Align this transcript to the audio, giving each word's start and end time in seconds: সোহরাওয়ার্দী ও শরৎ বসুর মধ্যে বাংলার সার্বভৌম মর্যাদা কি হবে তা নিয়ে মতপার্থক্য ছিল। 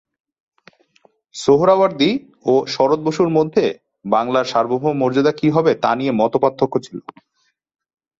সোহরাওয়ার্দী 1.35 2.11
ও 2.45 2.53
শরৎ 2.67 2.99
বসুর 3.03 3.29
মধ্যে 3.37 3.65
বাংলার 4.05 4.45
সার্বভৌম 4.45 4.95
মর্যাদা 5.01 5.31
কি 5.39 5.47
হবে 5.49 5.71
তা 5.83 5.91
নিয়ে 5.95 6.13
মতপার্থক্য 6.19 6.75
ছিল। 6.85 6.97